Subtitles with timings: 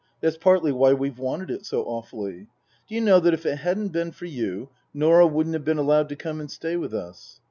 [0.19, 2.47] That's partly why we've wanted it so awfully.
[2.89, 6.09] Do you know that if it hadn't been for you Norah wouldn't have been allowed
[6.09, 7.39] to come and stay with us